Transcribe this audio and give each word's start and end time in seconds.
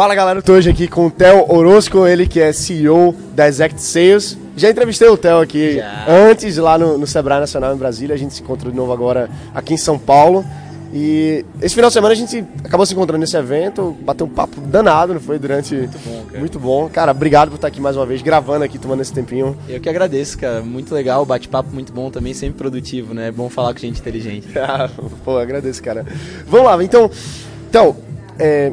Fala 0.00 0.14
galera, 0.14 0.40
tô 0.40 0.54
hoje 0.54 0.70
aqui 0.70 0.88
com 0.88 1.08
o 1.08 1.10
Theo 1.10 1.44
Orozco, 1.52 2.06
ele 2.06 2.26
que 2.26 2.40
é 2.40 2.54
CEO 2.54 3.14
da 3.34 3.46
Exact 3.46 3.82
Sales. 3.82 4.34
Já 4.56 4.70
entrevistei 4.70 5.06
o 5.06 5.14
Theo 5.14 5.40
aqui 5.40 5.74
Já. 5.74 6.06
antes, 6.08 6.56
lá 6.56 6.78
no, 6.78 6.96
no 6.96 7.06
Sebrae 7.06 7.38
Nacional 7.38 7.74
em 7.74 7.76
Brasília. 7.76 8.14
A 8.14 8.18
gente 8.18 8.32
se 8.32 8.40
encontrou 8.40 8.70
de 8.70 8.76
novo 8.78 8.94
agora 8.94 9.28
aqui 9.54 9.74
em 9.74 9.76
São 9.76 9.98
Paulo. 9.98 10.42
E 10.90 11.44
esse 11.60 11.74
final 11.74 11.90
de 11.90 11.92
semana 11.92 12.14
a 12.14 12.16
gente 12.16 12.42
acabou 12.64 12.86
se 12.86 12.94
encontrando 12.94 13.20
nesse 13.20 13.36
evento, 13.36 13.94
bateu 14.00 14.26
um 14.26 14.30
papo 14.30 14.58
danado, 14.62 15.12
não 15.12 15.20
foi? 15.20 15.38
Durante. 15.38 15.74
Muito 15.74 15.98
bom, 15.98 16.24
cara. 16.24 16.40
Muito 16.40 16.58
bom. 16.58 16.88
Cara, 16.88 17.12
obrigado 17.12 17.48
por 17.50 17.56
estar 17.56 17.68
aqui 17.68 17.78
mais 17.78 17.94
uma 17.94 18.06
vez, 18.06 18.22
gravando 18.22 18.64
aqui, 18.64 18.78
tomando 18.78 19.02
esse 19.02 19.12
tempinho. 19.12 19.54
Eu 19.68 19.82
que 19.82 19.88
agradeço, 19.90 20.38
cara. 20.38 20.62
Muito 20.62 20.94
legal, 20.94 21.26
bate-papo 21.26 21.74
muito 21.74 21.92
bom 21.92 22.10
também, 22.10 22.32
sempre 22.32 22.56
produtivo, 22.56 23.12
né? 23.12 23.28
É 23.28 23.30
bom 23.30 23.50
falar 23.50 23.74
com 23.74 23.80
gente 23.80 24.00
inteligente. 24.00 24.48
Ah, 24.58 24.88
Pô, 25.26 25.36
agradeço, 25.36 25.82
cara. 25.82 26.06
Vamos 26.46 26.64
lá, 26.64 26.82
então. 26.82 27.10
Então, 27.68 27.94
é, 28.38 28.72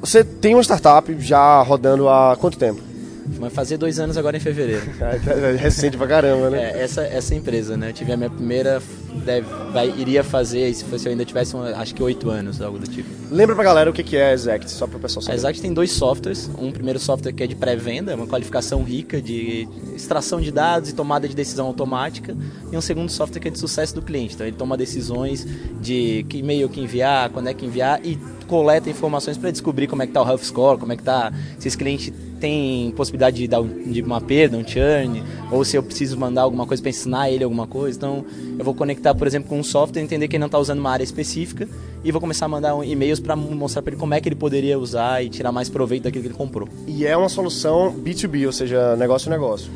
você 0.00 0.22
tem 0.22 0.54
uma 0.54 0.62
startup 0.62 1.14
já 1.20 1.60
rodando 1.62 2.08
há 2.08 2.36
quanto 2.36 2.58
tempo? 2.58 2.88
Vai 3.36 3.50
fazer 3.50 3.76
dois 3.76 3.98
anos 3.98 4.16
agora 4.16 4.36
em 4.36 4.40
fevereiro. 4.40 4.82
É 5.28 5.56
recente 5.56 5.96
pra 5.96 6.06
caramba, 6.06 6.50
né? 6.50 6.72
É, 6.72 6.82
essa, 6.82 7.02
essa 7.02 7.34
empresa, 7.34 7.76
né? 7.76 7.90
Eu 7.90 7.92
tive 7.92 8.12
a 8.12 8.16
minha 8.16 8.30
primeira, 8.30 8.80
deve, 9.24 9.46
vai, 9.72 9.92
iria 9.98 10.24
fazer, 10.24 10.72
se 10.74 10.84
fosse 10.84 11.06
eu 11.06 11.12
ainda 11.12 11.24
tivesse, 11.24 11.54
acho 11.56 11.94
que 11.94 12.02
oito 12.02 12.30
anos, 12.30 12.60
algo 12.60 12.78
do 12.78 12.86
tipo. 12.86 13.08
Lembra 13.30 13.54
pra 13.54 13.64
galera 13.64 13.90
o 13.90 13.92
que 13.92 14.16
é 14.16 14.30
a 14.30 14.32
Exact, 14.32 14.70
só 14.70 14.86
pro 14.86 14.98
pessoal 14.98 15.20
A 15.20 15.24
saber. 15.26 15.36
Exact 15.36 15.60
tem 15.60 15.72
dois 15.72 15.92
softwares. 15.92 16.50
Um 16.58 16.72
primeiro 16.72 16.98
software 16.98 17.32
que 17.32 17.42
é 17.42 17.46
de 17.46 17.54
pré-venda, 17.54 18.14
uma 18.14 18.26
qualificação 18.26 18.82
rica 18.82 19.20
de 19.20 19.68
extração 19.94 20.40
de 20.40 20.50
dados 20.50 20.90
e 20.90 20.94
tomada 20.94 21.28
de 21.28 21.34
decisão 21.34 21.66
automática. 21.66 22.34
E 22.72 22.76
um 22.76 22.80
segundo 22.80 23.10
software 23.10 23.40
que 23.40 23.48
é 23.48 23.50
de 23.50 23.58
sucesso 23.58 23.94
do 23.94 24.02
cliente. 24.02 24.34
Então 24.34 24.46
ele 24.46 24.56
toma 24.56 24.76
decisões 24.76 25.46
de 25.80 26.24
que 26.28 26.38
e-mail 26.38 26.68
que 26.68 26.80
enviar, 26.80 27.28
quando 27.30 27.48
é 27.48 27.54
que 27.54 27.66
enviar 27.66 28.00
e 28.04 28.18
coleta 28.48 28.90
informações 28.90 29.36
para 29.38 29.50
descobrir 29.52 29.86
como 29.86 30.02
é 30.02 30.06
que 30.06 30.12
tá 30.12 30.22
o 30.22 30.26
health 30.26 30.38
score, 30.42 30.78
como 30.78 30.92
é 30.92 30.96
que 30.96 31.02
tá, 31.04 31.32
se 31.58 31.68
esse 31.68 31.76
cliente 31.78 32.10
tem 32.40 32.92
possibilidade 32.92 33.36
de 33.36 33.48
dar 33.48 33.60
um- 33.60 33.82
de 33.90 34.00
uma 34.00 34.20
perda, 34.20 34.56
um 34.56 34.66
churn, 34.66 35.22
ou 35.50 35.64
se 35.64 35.76
eu 35.76 35.82
preciso 35.82 36.16
mandar 36.16 36.42
alguma 36.42 36.66
coisa 36.66 36.80
para 36.82 36.90
ensinar 36.90 37.30
ele 37.30 37.42
alguma 37.44 37.66
coisa. 37.66 37.96
Então, 37.98 38.24
eu 38.58 38.64
vou 38.64 38.74
conectar, 38.74 39.12
por 39.14 39.26
exemplo, 39.26 39.48
com 39.48 39.58
um 39.58 39.64
software, 39.64 40.00
entender 40.02 40.28
que 40.28 40.36
ele 40.36 40.40
não 40.40 40.46
está 40.46 40.58
usando 40.58 40.78
uma 40.78 40.90
área 40.90 41.02
específica 41.04 41.68
e 42.04 42.12
vou 42.12 42.20
começar 42.20 42.46
a 42.46 42.48
mandar 42.48 42.74
um- 42.76 42.84
e-mails 42.84 43.18
para 43.20 43.34
mostrar 43.34 43.82
para 43.82 43.92
ele 43.92 44.00
como 44.00 44.14
é 44.14 44.20
que 44.20 44.28
ele 44.28 44.36
poderia 44.36 44.78
usar 44.78 45.22
e 45.24 45.28
tirar 45.28 45.50
mais 45.50 45.68
proveito 45.68 46.04
daquilo 46.04 46.22
que 46.22 46.28
ele 46.28 46.36
comprou. 46.38 46.68
E 46.86 47.04
é 47.04 47.16
uma 47.16 47.28
solução 47.28 47.92
B2B, 47.92 48.46
ou 48.46 48.52
seja, 48.52 48.94
negócio 48.96 49.28
a 49.30 49.34
negócio. 49.34 49.70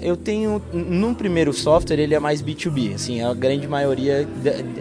Eu 0.00 0.16
tenho, 0.16 0.60
num 0.72 1.14
primeiro 1.14 1.52
software 1.52 1.98
ele 1.98 2.14
é 2.14 2.18
mais 2.18 2.42
B2B, 2.42 2.94
assim, 2.94 3.22
a 3.22 3.32
grande 3.32 3.66
maioria 3.66 4.28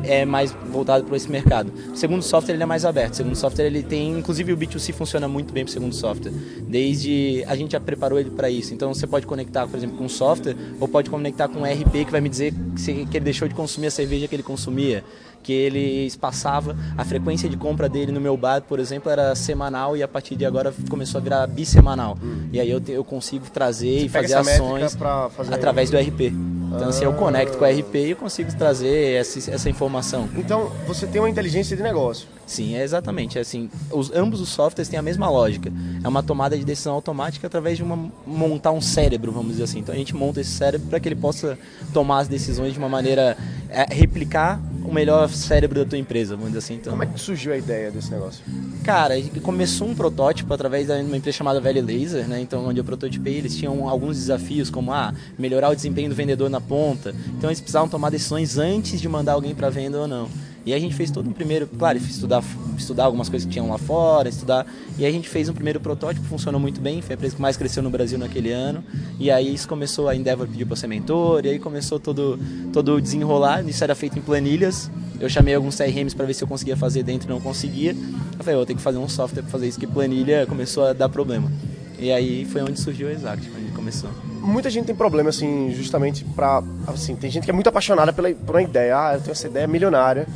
é 0.03 0.25
mais 0.25 0.51
voltado 0.71 1.05
para 1.05 1.15
esse 1.15 1.31
mercado. 1.31 1.71
Segundo 1.95 2.21
software 2.21 2.53
ele 2.53 2.63
é 2.63 2.65
mais 2.65 2.85
aberto, 2.85 3.15
segundo 3.15 3.35
software 3.35 3.65
ele 3.65 3.81
tem, 3.81 4.11
inclusive 4.17 4.51
o 4.51 4.57
B2C 4.57 4.93
funciona 4.93 5.27
muito 5.27 5.53
bem 5.53 5.63
para 5.63 5.69
o 5.69 5.73
segundo 5.73 5.95
software, 5.95 6.31
desde 6.67 7.43
a 7.47 7.55
gente 7.55 7.71
já 7.71 7.79
preparou 7.79 8.19
ele 8.19 8.29
para 8.29 8.49
isso. 8.49 8.73
Então 8.73 8.93
você 8.93 9.07
pode 9.07 9.25
conectar, 9.25 9.67
por 9.67 9.77
exemplo, 9.77 9.97
com 9.97 10.05
um 10.05 10.09
software 10.09 10.55
ou 10.79 10.87
pode 10.87 11.09
conectar 11.09 11.47
com 11.47 11.59
um 11.59 11.63
RP 11.63 12.05
que 12.05 12.11
vai 12.11 12.21
me 12.21 12.29
dizer 12.29 12.53
que 12.75 12.91
ele 12.91 13.25
deixou 13.25 13.47
de 13.47 13.55
consumir 13.55 13.87
a 13.87 13.91
cerveja 13.91 14.27
que 14.27 14.35
ele 14.35 14.43
consumia, 14.43 15.03
que 15.45 15.53
ele 15.53 16.07
espaçava 16.07 16.75
a 16.97 17.05
frequência 17.05 17.47
de 17.47 17.55
compra 17.55 17.87
dele 17.87 18.11
no 18.11 18.19
meu 18.19 18.35
bar, 18.35 18.61
por 18.63 18.79
exemplo, 18.79 19.11
era 19.11 19.35
semanal 19.35 19.95
e 19.95 20.01
a 20.01 20.07
partir 20.07 20.35
de 20.35 20.43
agora 20.43 20.73
começou 20.89 21.19
a 21.19 21.23
virar 21.23 21.45
bissemanal. 21.45 22.17
E 22.51 22.59
aí 22.59 22.69
eu, 22.69 22.81
te- 22.81 22.93
eu 22.93 23.03
consigo 23.03 23.45
trazer 23.53 23.99
e 24.01 24.05
Hum. 24.05 24.09
pega 24.09 24.27
fazer 24.27 24.51
ações 24.55 24.95
fazer- 25.35 25.53
através 25.53 25.91
do 25.91 25.97
RP. 25.97 26.33
Então, 26.75 26.89
assim, 26.89 27.03
eu 27.05 27.11
Ah. 27.11 27.13
conecto 27.13 27.57
com 27.59 27.63
o 27.63 27.67
RP 27.67 27.95
e 28.07 28.09
eu 28.11 28.15
consigo 28.15 28.51
trazer 28.57 29.13
essa, 29.19 29.51
essa 29.51 29.69
informação. 29.69 30.27
Então, 30.35 30.71
você 30.87 31.05
tem 31.05 31.21
uma 31.21 31.29
inteligência 31.29 31.77
de 31.77 31.83
negócio. 31.83 32.27
Sim, 32.45 32.75
é 32.75 32.83
exatamente. 32.83 33.37
é 33.37 33.41
Assim, 33.41 33.69
os, 33.91 34.11
ambos 34.13 34.41
os 34.41 34.49
softwares 34.49 34.89
têm 34.89 34.97
a 34.99 35.01
mesma 35.01 35.29
lógica. 35.29 35.71
É 36.03 36.07
uma 36.07 36.21
tomada 36.23 36.57
de 36.57 36.65
decisão 36.65 36.93
automática 36.95 37.45
através 37.47 37.77
de 37.77 37.83
uma, 37.83 38.09
montar 38.25 38.71
um 38.71 38.81
cérebro, 38.81 39.31
vamos 39.31 39.51
dizer 39.53 39.63
assim. 39.63 39.79
Então 39.79 39.93
a 39.93 39.97
gente 39.97 40.15
monta 40.15 40.41
esse 40.41 40.49
cérebro 40.51 40.87
para 40.89 40.99
que 40.99 41.07
ele 41.07 41.15
possa 41.15 41.57
tomar 41.93 42.19
as 42.19 42.27
decisões 42.27 42.73
de 42.73 42.79
uma 42.79 42.89
maneira 42.89 43.37
é, 43.69 43.85
replicar 43.93 44.59
o 44.87 44.93
melhor 44.93 45.29
cérebro 45.29 45.83
da 45.83 45.89
tua 45.89 45.97
empresa, 45.97 46.35
vamos 46.35 46.51
dizer 46.51 46.59
assim. 46.59 46.75
Então, 46.75 46.91
Como 46.91 47.03
é 47.03 47.05
que 47.05 47.19
surgiu 47.19 47.53
a 47.53 47.57
ideia 47.57 47.91
desse 47.91 48.11
negócio? 48.11 48.43
Cara, 48.83 49.15
começou 49.41 49.87
um 49.87 49.95
protótipo 49.95 50.53
através 50.53 50.87
de 50.87 50.93
uma 50.93 51.17
empresa 51.17 51.37
chamada 51.37 51.59
Valley 51.59 51.81
Laser, 51.81 52.27
né? 52.27 52.39
Então, 52.39 52.65
onde 52.67 52.79
eu 52.79 52.83
prototipei, 52.83 53.35
eles 53.35 53.55
tinham 53.55 53.87
alguns 53.89 54.17
desafios, 54.17 54.69
como 54.69 54.91
ah, 54.91 55.13
melhorar 55.37 55.69
o 55.69 55.75
desempenho 55.75 56.09
do 56.09 56.15
vendedor 56.15 56.49
na 56.49 56.61
ponta. 56.61 57.13
Então, 57.37 57.49
eles 57.49 57.59
precisavam 57.59 57.89
tomar 57.89 58.09
decisões 58.09 58.57
antes 58.57 59.01
de 59.01 59.09
mandar 59.09 59.33
alguém 59.33 59.55
para 59.55 59.69
venda 59.69 59.97
ou 59.99 60.07
não. 60.07 60.29
E 60.65 60.73
a 60.73 60.79
gente 60.79 60.95
fez 60.95 61.11
todo 61.11 61.29
um 61.29 61.31
primeiro, 61.31 61.67
claro, 61.67 61.97
estudar, 61.97 62.43
estudar 62.75 63.05
algumas 63.05 63.29
coisas 63.29 63.45
que 63.45 63.51
tinham 63.51 63.69
lá 63.69 63.77
fora, 63.77 64.27
estudar. 64.27 64.65
E 64.97 65.05
a 65.05 65.11
gente 65.11 65.29
fez 65.29 65.47
um 65.47 65.53
primeiro 65.53 65.79
protótipo, 65.79 66.25
funcionou 66.25 66.59
muito 66.59 66.81
bem, 66.81 67.01
foi 67.03 67.13
a 67.13 67.15
empresa 67.15 67.35
que 67.35 67.41
mais 67.41 67.55
cresceu 67.55 67.83
no 67.83 67.89
Brasil 67.91 68.17
naquele 68.17 68.51
ano. 68.51 68.83
E 69.19 69.29
aí 69.29 69.53
isso 69.53 69.67
começou, 69.67 70.09
a 70.09 70.15
Endeavor 70.15 70.47
pediu 70.47 70.65
para 70.65 70.75
ser 70.75 70.87
mentor, 70.87 71.45
e 71.45 71.49
aí 71.49 71.59
começou 71.59 71.99
todo, 71.99 72.39
todo 72.73 72.95
o 72.95 73.01
desenrolar. 73.01 73.63
Isso 73.67 73.83
era 73.83 73.93
feito 73.93 74.17
em 74.17 74.21
planilhas. 74.23 74.89
Eu 75.19 75.29
chamei 75.29 75.53
alguns 75.53 75.75
CRMs 75.75 76.15
para 76.15 76.25
ver 76.25 76.33
se 76.33 76.43
eu 76.43 76.47
conseguia 76.47 76.75
fazer 76.75 77.03
dentro 77.03 77.29
não 77.29 77.39
conseguia. 77.39 77.91
Eu 77.91 78.39
falei, 78.39 78.55
eu 78.55 78.59
vou 78.59 78.65
ter 78.65 78.75
que 78.75 78.81
fazer 78.81 78.97
um 78.97 79.07
software 79.07 79.43
para 79.43 79.51
fazer 79.51 79.67
isso, 79.67 79.79
que 79.79 79.85
planilha 79.85 80.47
começou 80.47 80.85
a 80.85 80.93
dar 80.93 81.09
problema. 81.09 81.51
E 81.99 82.11
aí 82.11 82.43
foi 82.45 82.61
onde 82.63 82.79
surgiu 82.79 83.07
o 83.07 83.11
Exact, 83.11 83.47
quando 83.49 83.65
começou. 83.75 84.09
Muita 84.41 84.69
gente 84.69 84.85
tem 84.85 84.95
problema, 84.95 85.29
assim, 85.29 85.71
justamente 85.73 86.25
pra. 86.35 86.63
Assim, 86.87 87.15
tem 87.15 87.29
gente 87.29 87.43
que 87.43 87.51
é 87.51 87.53
muito 87.53 87.67
apaixonada 87.67 88.11
pela, 88.11 88.31
por 88.31 88.55
uma 88.55 88.61
ideia. 88.61 88.97
Ah, 88.97 89.13
eu 89.13 89.21
tenho 89.21 89.31
essa 89.31 89.47
ideia 89.47 89.67
milionária. 89.67 90.27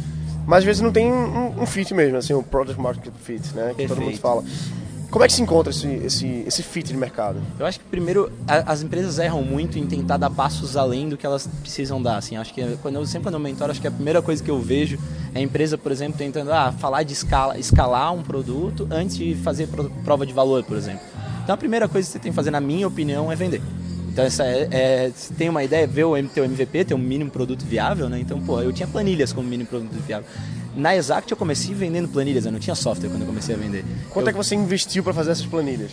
Mas 0.49 0.59
às 0.59 0.63
vezes 0.65 0.81
não 0.81 0.91
tem 0.91 1.11
um, 1.13 1.61
um 1.61 1.65
fit 1.67 1.93
mesmo, 1.93 2.17
assim, 2.17 2.33
um 2.33 2.41
product 2.41 2.81
market 2.81 3.13
fit, 3.23 3.53
né? 3.55 3.75
Que 3.77 3.83
todo 3.87 3.97
mundo 4.01 4.05
Perfeito. 4.05 4.19
fala. 4.19 4.43
Como 5.11 5.23
é 5.23 5.27
que 5.27 5.33
se 5.33 5.43
encontra 5.43 5.69
esse, 5.71 5.87
esse, 5.87 6.43
esse 6.47 6.63
fit 6.63 6.87
de 6.87 6.97
mercado? 6.97 7.39
Eu 7.59 7.67
acho 7.67 7.79
que 7.79 7.85
primeiro 7.85 8.31
a- 8.47 8.71
as 8.71 8.81
empresas 8.81 9.19
erram 9.19 9.43
muito 9.43 9.77
em 9.77 9.85
tentar 9.85 10.17
dar 10.17 10.31
passos 10.31 10.75
além 10.75 11.07
do 11.07 11.15
que 11.17 11.23
elas 11.23 11.47
precisam 11.61 12.01
dar. 12.01 12.17
Assim, 12.17 12.35
acho 12.35 12.51
que 12.51 12.63
quando 12.81 12.95
eu 12.95 13.05
sempre 13.05 13.25
quando 13.25 13.35
eu 13.35 13.39
mentoro, 13.39 13.69
acho 13.69 13.79
que 13.79 13.87
a 13.87 13.91
primeira 13.91 14.23
coisa 14.23 14.43
que 14.43 14.49
eu 14.49 14.59
vejo 14.59 14.97
é 15.35 15.37
a 15.39 15.41
empresa, 15.43 15.77
por 15.77 15.91
exemplo, 15.91 16.17
tentando 16.17 16.51
ah, 16.51 16.71
falar 16.71 17.03
de 17.03 17.13
escala, 17.13 17.55
escalar 17.59 18.11
um 18.11 18.23
produto 18.23 18.87
antes 18.89 19.15
de 19.17 19.35
fazer 19.35 19.67
pro- 19.67 19.91
prova 20.03 20.25
de 20.25 20.33
valor, 20.33 20.63
por 20.63 20.75
exemplo. 20.75 21.01
Então 21.43 21.53
a 21.53 21.57
primeira 21.57 21.87
coisa 21.87 22.07
que 22.07 22.13
você 22.13 22.17
tem 22.19 22.31
que 22.31 22.35
fazer, 22.35 22.49
na 22.49 22.59
minha 22.61 22.87
opinião, 22.87 23.31
é 23.31 23.35
vender. 23.35 23.61
Então 24.19 24.27
essa 24.27 24.43
é, 24.43 24.67
é 24.69 25.11
tem 25.37 25.47
uma 25.47 25.63
ideia, 25.63 25.87
ver 25.87 26.03
o 26.03 26.21
teu 26.23 26.43
MVP, 26.43 26.83
ter 26.83 26.93
um 26.93 26.97
mínimo 26.97 27.31
produto 27.31 27.63
viável, 27.63 28.09
né? 28.09 28.19
Então, 28.19 28.41
pô, 28.41 28.61
eu 28.61 28.73
tinha 28.73 28.85
planilhas 28.85 29.31
como 29.31 29.47
mínimo 29.47 29.69
produto 29.69 29.93
viável. 30.05 30.27
Na 30.75 30.93
Exact 30.93 31.31
eu 31.31 31.37
comecei 31.37 31.73
vendendo 31.73 32.09
planilhas, 32.09 32.45
eu 32.45 32.51
não 32.51 32.59
tinha 32.59 32.75
software 32.75 33.09
quando 33.09 33.21
eu 33.21 33.27
comecei 33.27 33.55
a 33.55 33.57
vender. 33.57 33.85
Quanto 34.09 34.25
eu, 34.25 34.29
é 34.29 34.33
que 34.33 34.37
você 34.37 34.55
investiu 34.55 35.05
pra 35.05 35.13
fazer 35.13 35.31
essas 35.31 35.45
planilhas? 35.45 35.91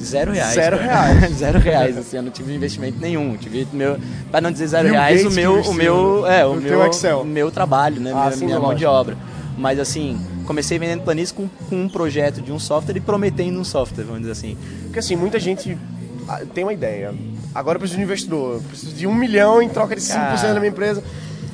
Zero 0.00 0.30
reais. 0.30 0.54
Zero 0.54 0.78
cara. 0.78 1.06
reais. 1.06 1.34
zero 1.34 1.58
reais, 1.58 1.98
assim, 1.98 2.16
eu 2.16 2.22
não 2.22 2.30
tive 2.30 2.54
investimento 2.54 2.98
nenhum. 3.00 3.36
Tive 3.36 3.66
meu, 3.72 3.98
para 4.30 4.40
não 4.40 4.52
dizer 4.52 4.68
zero 4.68 4.84
Bill 4.84 4.92
reais, 4.92 5.26
o 5.26 5.30
meu, 5.32 5.60
o 5.62 5.74
meu, 5.74 6.26
é, 6.26 6.46
o 6.46 6.54
meu, 6.54 6.86
Excel. 6.86 7.24
meu 7.24 7.50
trabalho, 7.50 8.00
né, 8.00 8.12
Ah, 8.14 8.26
minha, 8.26 8.32
sim, 8.36 8.44
minha 8.46 8.60
mão 8.60 8.72
de 8.72 8.86
obra. 8.86 9.16
Mas 9.58 9.80
assim, 9.80 10.16
comecei 10.46 10.78
vendendo 10.78 11.02
planilhas 11.02 11.32
com, 11.32 11.48
com 11.68 11.82
um 11.82 11.88
projeto 11.88 12.40
de 12.40 12.52
um 12.52 12.58
software 12.60 12.96
e 12.96 13.00
prometendo 13.00 13.58
um 13.58 13.64
software, 13.64 14.04
vamos 14.04 14.20
dizer 14.20 14.32
assim. 14.32 14.56
Porque 14.84 15.00
assim, 15.00 15.16
muita 15.16 15.40
gente 15.40 15.76
ah, 16.28 16.42
tem 16.54 16.64
uma 16.64 16.72
ideia. 16.72 17.14
Agora 17.54 17.76
eu 17.76 17.80
preciso 17.80 17.98
de 17.98 18.04
um 18.04 18.06
investidor. 18.06 18.54
eu 18.54 18.62
Preciso 18.62 18.94
de 18.94 19.06
um 19.06 19.14
milhão 19.14 19.60
em 19.60 19.68
troca 19.68 19.94
de 19.94 20.00
5% 20.00 20.12
Cara. 20.12 20.54
da 20.54 20.60
minha 20.60 20.70
empresa. 20.70 21.02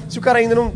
Se 0.09 0.19
o 0.19 0.22
cara 0.22 0.38
ainda 0.38 0.54
não, 0.54 0.72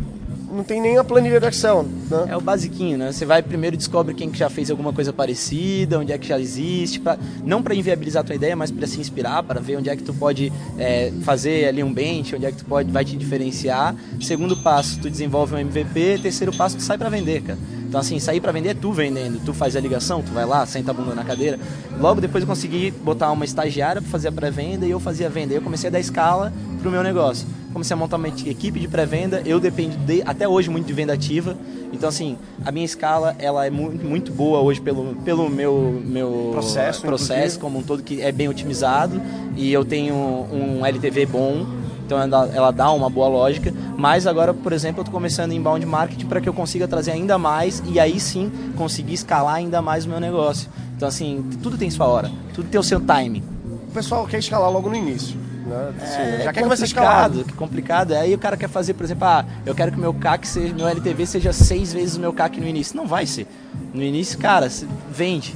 não 0.52 0.62
tem 0.62 0.80
nem 0.80 0.98
a 0.98 1.04
planilha 1.04 1.40
do 1.40 1.46
Excel, 1.46 1.82
né? 1.82 2.26
É 2.28 2.36
o 2.36 2.40
basiquinho, 2.40 2.98
né? 2.98 3.10
Você 3.10 3.24
vai 3.24 3.42
primeiro 3.42 3.76
descobre 3.76 4.14
quem 4.14 4.30
que 4.30 4.38
já 4.38 4.50
fez 4.50 4.70
alguma 4.70 4.92
coisa 4.92 5.12
parecida, 5.12 5.98
onde 5.98 6.12
é 6.12 6.18
que 6.18 6.28
já 6.28 6.38
existe, 6.38 7.00
pra, 7.00 7.16
não 7.42 7.62
para 7.62 7.74
inviabilizar 7.74 8.20
a 8.20 8.24
tua 8.24 8.34
ideia, 8.34 8.54
mas 8.54 8.70
para 8.70 8.86
se 8.86 9.00
inspirar, 9.00 9.42
para 9.42 9.58
ver 9.60 9.78
onde 9.78 9.88
é 9.88 9.96
que 9.96 10.02
tu 10.02 10.12
pode 10.12 10.52
é, 10.78 11.10
fazer 11.22 11.66
ali 11.66 11.82
um 11.82 11.92
bench, 11.92 12.36
onde 12.36 12.44
é 12.44 12.50
que 12.50 12.58
tu 12.58 12.66
pode 12.66 12.90
vai 12.90 13.04
te 13.04 13.16
diferenciar. 13.16 13.94
Segundo 14.20 14.56
passo, 14.56 15.00
tu 15.00 15.08
desenvolve 15.08 15.54
um 15.54 15.58
MVP. 15.58 16.18
Terceiro 16.18 16.52
passo, 16.54 16.76
tu 16.76 16.82
sai 16.82 16.98
para 16.98 17.08
vender, 17.08 17.42
cara. 17.42 17.58
Então 17.92 18.00
assim, 18.00 18.18
sair 18.18 18.40
para 18.40 18.52
vender 18.52 18.70
é 18.70 18.74
tu 18.74 18.90
vendendo, 18.90 19.38
tu 19.44 19.52
faz 19.52 19.76
a 19.76 19.80
ligação, 19.80 20.22
tu 20.22 20.32
vai 20.32 20.46
lá, 20.46 20.64
senta 20.64 20.92
a 20.92 20.94
bunda 20.94 21.14
na 21.14 21.22
cadeira. 21.24 21.60
Logo 22.00 22.22
depois 22.22 22.40
eu 22.40 22.48
consegui 22.48 22.90
botar 22.90 23.30
uma 23.30 23.44
estagiária 23.44 24.00
para 24.00 24.10
fazer 24.10 24.28
a 24.28 24.32
pré-venda 24.32 24.86
e 24.86 24.90
eu 24.90 24.98
fazia 24.98 25.26
a 25.26 25.28
venda. 25.28 25.52
Eu 25.52 25.60
comecei 25.60 25.88
a 25.88 25.90
dar 25.92 26.00
escala 26.00 26.50
pro 26.80 26.90
meu 26.90 27.02
negócio. 27.02 27.46
Comecei 27.70 27.92
a 27.92 27.96
montar 27.98 28.16
uma 28.16 28.28
equipe 28.28 28.80
de 28.80 28.88
pré-venda, 28.88 29.42
eu 29.44 29.60
dependo 29.60 29.94
de, 30.06 30.22
até 30.24 30.48
hoje 30.48 30.70
muito 30.70 30.86
de 30.86 30.92
venda 30.94 31.12
ativa. 31.12 31.54
Então 31.92 32.08
assim, 32.08 32.38
a 32.64 32.72
minha 32.72 32.86
escala 32.86 33.36
ela 33.38 33.66
é 33.66 33.70
muito, 33.70 34.02
muito 34.06 34.32
boa 34.32 34.60
hoje 34.60 34.80
pelo, 34.80 35.14
pelo 35.16 35.50
meu 35.50 36.02
meu 36.02 36.48
Processo, 36.52 37.02
processo 37.02 37.34
inclusive. 37.34 37.58
como 37.58 37.80
um 37.80 37.82
todo 37.82 38.02
que 38.02 38.22
é 38.22 38.32
bem 38.32 38.48
otimizado 38.48 39.20
e 39.54 39.70
eu 39.70 39.84
tenho 39.84 40.14
um 40.50 40.86
LTV 40.86 41.26
bom. 41.26 41.66
Então 42.12 42.20
ela, 42.20 42.50
ela 42.54 42.70
dá 42.70 42.90
uma 42.92 43.08
boa 43.08 43.28
lógica, 43.28 43.72
mas 43.96 44.26
agora, 44.26 44.52
por 44.52 44.72
exemplo, 44.72 45.00
eu 45.00 45.02
estou 45.02 45.12
começando 45.12 45.52
em 45.52 45.56
inbound 45.56 45.84
marketing 45.86 46.26
para 46.26 46.40
que 46.40 46.48
eu 46.48 46.52
consiga 46.52 46.86
trazer 46.86 47.12
ainda 47.12 47.38
mais 47.38 47.82
e 47.86 47.98
aí 47.98 48.20
sim 48.20 48.52
conseguir 48.76 49.14
escalar 49.14 49.54
ainda 49.54 49.80
mais 49.80 50.04
o 50.04 50.08
meu 50.08 50.20
negócio. 50.20 50.68
Então 50.94 51.08
assim, 51.08 51.42
tudo 51.62 51.78
tem 51.78 51.90
sua 51.90 52.06
hora, 52.06 52.30
tudo 52.54 52.68
tem 52.68 52.78
o 52.78 52.82
seu 52.82 53.00
timing. 53.00 53.42
O 53.88 53.92
pessoal 53.92 54.26
quer 54.26 54.38
escalar 54.38 54.70
logo 54.70 54.88
no 54.88 54.96
início. 54.96 55.36
Né? 55.66 55.92
Assim, 56.02 56.20
É, 56.20 56.44
já 56.44 56.52
quer 56.52 56.62
começar 56.62 56.84
escalado. 56.84 57.38
complicado, 57.38 57.46
que 57.46 57.56
complicado. 57.56 58.12
Aí 58.12 58.34
o 58.34 58.38
cara 58.38 58.56
quer 58.56 58.68
fazer, 58.68 58.94
por 58.94 59.04
exemplo, 59.04 59.24
ah, 59.26 59.44
eu 59.64 59.74
quero 59.74 59.92
que 59.92 59.98
meu 59.98 60.12
CAC 60.12 60.46
seja, 60.46 60.74
meu 60.74 60.88
LTV 60.88 61.26
seja 61.26 61.52
seis 61.52 61.92
vezes 61.92 62.16
o 62.16 62.20
meu 62.20 62.32
CAC 62.32 62.60
no 62.60 62.66
início. 62.66 62.96
Não 62.96 63.06
vai 63.06 63.26
ser. 63.26 63.46
No 63.94 64.02
início, 64.02 64.38
cara, 64.38 64.68
vende. 65.10 65.54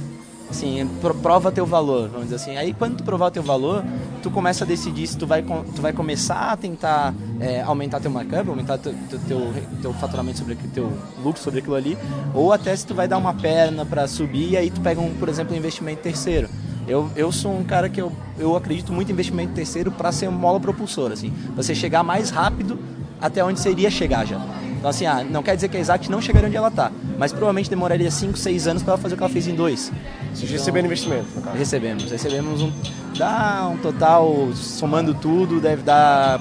Assim, 0.49 0.89
prova 1.21 1.51
teu 1.51 1.65
valor, 1.65 2.07
vamos 2.07 2.29
dizer 2.29 2.35
assim. 2.35 2.57
Aí 2.57 2.73
quando 2.73 2.97
tu 2.97 3.03
provar 3.03 3.31
teu 3.31 3.43
valor, 3.43 3.83
tu 4.23 4.31
começa 4.31 4.63
a 4.63 4.67
decidir 4.67 5.05
se 5.05 5.17
tu 5.17 5.27
vai, 5.27 5.41
tu 5.41 5.81
vai 5.81 5.91
começar 5.91 6.51
a 6.51 6.57
tentar 6.57 7.13
é, 7.39 7.61
aumentar 7.61 7.99
teu 7.99 8.09
markup, 8.09 8.49
aumentar 8.49 8.77
teu, 8.77 8.93
teu, 9.09 9.19
teu, 9.19 9.53
teu 9.81 9.93
faturamento 9.93 10.39
sobre 10.39 10.55
teu 10.73 10.91
lucro 11.23 11.41
sobre 11.41 11.59
aquilo 11.59 11.75
ali, 11.75 11.97
ou 12.33 12.53
até 12.53 12.75
se 12.75 12.85
tu 12.85 12.95
vai 12.95 13.07
dar 13.07 13.17
uma 13.17 13.33
perna 13.33 13.85
para 13.85 14.07
subir 14.07 14.51
e 14.51 14.57
aí 14.57 14.69
tu 14.69 14.79
pega, 14.79 15.01
um, 15.01 15.13
por 15.15 15.27
exemplo, 15.27 15.53
um 15.53 15.57
investimento 15.57 16.01
terceiro. 16.01 16.49
Eu, 16.87 17.09
eu 17.17 17.29
sou 17.33 17.53
um 17.53 17.65
cara 17.65 17.89
que 17.89 18.01
eu, 18.01 18.13
eu 18.39 18.55
acredito 18.55 18.93
muito 18.93 19.09
em 19.09 19.13
investimento 19.13 19.53
terceiro 19.53 19.91
para 19.91 20.11
ser 20.13 20.29
uma 20.29 20.37
mola 20.39 20.59
propulsora, 20.59 21.13
assim, 21.13 21.33
você 21.55 21.75
chegar 21.75 22.01
mais 22.01 22.29
rápido 22.29 22.79
até 23.19 23.43
onde 23.43 23.67
iria 23.67 23.89
chegar 23.89 24.25
já. 24.25 24.39
Então, 24.77 24.89
assim, 24.89 25.05
ah, 25.05 25.23
não 25.23 25.43
quer 25.43 25.55
dizer 25.55 25.67
que 25.67 25.75
a 25.75 25.79
Exact 25.79 26.09
não 26.09 26.21
chegaria 26.21 26.47
onde 26.47 26.55
ela 26.55 26.69
está, 26.69 26.91
mas 27.17 27.31
provavelmente 27.31 27.69
demoraria 27.69 28.11
5, 28.11 28.37
6 28.37 28.67
anos 28.67 28.83
para 28.83 28.93
ela 28.93 29.01
fazer 29.01 29.15
o 29.15 29.17
que 29.17 29.23
ela 29.23 29.31
fez 29.31 29.47
em 29.47 29.55
dois. 29.55 29.91
Então, 30.35 30.49
receberam 30.49 30.85
investimento? 30.85 31.27
Recebemos. 31.55 32.11
Recebemos 32.11 32.61
um. 32.61 32.71
Dá 33.17 33.67
um 33.73 33.77
total, 33.77 34.49
somando 34.53 35.13
tudo, 35.15 35.59
deve 35.59 35.81
dar 35.81 36.39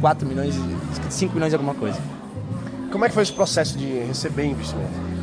4 0.00 0.26
milhões, 0.26 0.54
5 1.08 1.32
milhões 1.32 1.52
e 1.52 1.56
alguma 1.56 1.74
coisa. 1.74 1.98
Como 2.90 3.04
é 3.04 3.08
que 3.08 3.14
foi 3.14 3.22
esse 3.22 3.32
processo 3.32 3.78
de 3.78 3.86
receber 4.00 4.44
investimento? 4.46 5.14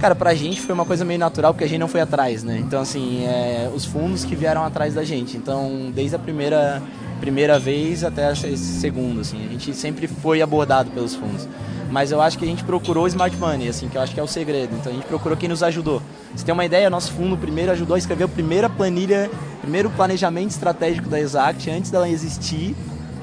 Cara, 0.00 0.14
pra 0.14 0.32
gente 0.32 0.60
foi 0.60 0.74
uma 0.74 0.84
coisa 0.84 1.04
meio 1.04 1.18
natural 1.18 1.52
porque 1.52 1.64
a 1.64 1.68
gente 1.68 1.80
não 1.80 1.88
foi 1.88 2.00
atrás, 2.00 2.44
né? 2.44 2.58
Então, 2.58 2.80
assim, 2.80 3.24
é, 3.26 3.70
os 3.74 3.84
fundos 3.84 4.24
que 4.24 4.36
vieram 4.36 4.64
atrás 4.64 4.94
da 4.94 5.02
gente. 5.02 5.36
Então, 5.36 5.90
desde 5.92 6.14
a 6.14 6.18
primeira, 6.18 6.80
primeira 7.20 7.58
vez 7.58 8.04
até 8.04 8.28
a 8.28 8.34
segunda, 8.34 9.22
assim, 9.22 9.44
a 9.44 9.48
gente 9.50 9.74
sempre 9.74 10.06
foi 10.06 10.40
abordado 10.40 10.90
pelos 10.90 11.16
fundos. 11.16 11.48
Mas 11.90 12.12
eu 12.12 12.20
acho 12.20 12.38
que 12.38 12.44
a 12.44 12.48
gente 12.48 12.64
procurou 12.64 13.06
Smart 13.06 13.36
Money, 13.36 13.68
assim, 13.68 13.88
que 13.88 13.96
eu 13.96 14.02
acho 14.02 14.12
que 14.12 14.20
é 14.20 14.22
o 14.22 14.26
segredo. 14.26 14.74
Então, 14.76 14.92
a 14.92 14.94
gente 14.94 15.06
procurou 15.06 15.36
quem 15.36 15.48
nos 15.48 15.62
ajudou. 15.62 16.02
Você 16.34 16.44
tem 16.44 16.52
uma 16.52 16.64
ideia, 16.64 16.90
nosso 16.90 17.12
fundo 17.12 17.36
primeiro 17.36 17.72
ajudou 17.72 17.94
a 17.94 17.98
escrever 17.98 18.24
a 18.24 18.28
primeira 18.28 18.68
planilha, 18.68 19.30
primeiro 19.60 19.88
planejamento 19.90 20.50
estratégico 20.50 21.08
da 21.08 21.18
Exact 21.18 21.70
antes 21.70 21.90
dela 21.90 22.08
existir 22.08 22.76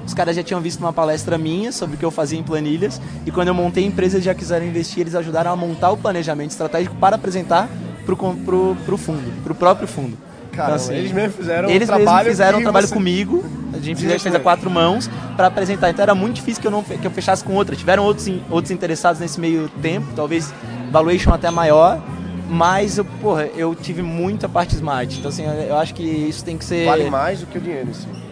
os 0.05 0.13
caras 0.13 0.35
já 0.35 0.43
tinham 0.43 0.61
visto 0.61 0.79
uma 0.79 0.93
palestra 0.93 1.37
minha 1.37 1.71
sobre 1.71 1.95
o 1.95 1.99
que 1.99 2.05
eu 2.05 2.11
fazia 2.11 2.37
em 2.37 2.43
planilhas 2.43 3.01
e 3.25 3.31
quando 3.31 3.47
eu 3.47 3.53
montei 3.53 3.83
a 3.83 3.87
empresa 3.87 4.17
eles 4.17 4.25
já 4.25 4.35
quiseram 4.35 4.65
investir, 4.65 5.01
eles 5.01 5.15
ajudaram 5.15 5.51
a 5.51 5.55
montar 5.55 5.91
o 5.91 5.97
planejamento 5.97 6.51
estratégico 6.51 6.95
para 6.97 7.15
apresentar 7.15 7.67
para 8.05 8.13
o 8.13 8.97
fundo, 8.97 9.43
para 9.43 9.51
o 9.51 9.55
próprio 9.55 9.87
fundo. 9.87 10.15
Cara, 10.55 10.73
então, 10.73 10.75
assim, 10.75 10.95
eles 10.95 11.11
mesmos 11.11 11.35
fizeram 11.35 11.69
eles 11.69 11.89
um 11.89 11.93
trabalho, 11.93 12.29
fizeram 12.29 12.59
um 12.59 12.61
trabalho 12.61 12.87
você... 12.87 12.93
comigo. 12.93 13.43
A 13.73 13.77
gente 13.77 14.05
fez, 14.05 14.23
fez 14.23 14.33
a 14.33 14.39
quatro 14.39 14.69
mãos 14.69 15.09
para 15.35 15.47
apresentar. 15.47 15.89
Então 15.89 16.01
era 16.01 16.15
muito 16.15 16.35
difícil 16.35 16.61
que 16.61 16.67
eu 16.67 16.71
não 16.71 16.81
que 16.81 17.05
eu 17.05 17.11
fechasse 17.11 17.43
com 17.43 17.53
outra. 17.53 17.75
Tiveram 17.75 18.03
outros 18.03 18.27
outros 18.49 18.71
interessados 18.71 19.19
nesse 19.19 19.39
meio 19.39 19.69
tempo, 19.81 20.07
talvez 20.15 20.53
valuation 20.91 21.33
até 21.33 21.51
maior, 21.51 22.01
mas 22.49 22.97
eu, 22.97 23.05
porra, 23.05 23.49
eu 23.55 23.75
tive 23.75 24.01
muita 24.01 24.47
parte 24.47 24.75
smart. 24.75 25.19
Então 25.19 25.29
assim, 25.29 25.43
eu 25.43 25.75
acho 25.77 25.93
que 25.93 26.03
isso 26.03 26.43
tem 26.43 26.57
que 26.57 26.63
ser 26.63 26.85
vale 26.85 27.09
mais 27.09 27.41
do 27.41 27.47
que 27.47 27.57
o 27.57 27.61
dinheiro, 27.61 27.93
sim 27.93 28.24